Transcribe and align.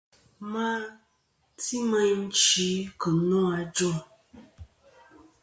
À 0.41 0.45
ma 0.51 0.67
ti 1.59 1.75
meyn 1.89 2.21
chi 2.39 2.67
kɨ̀ 3.01 3.11
nô 3.27 3.39
ajûŋ. 3.57 3.95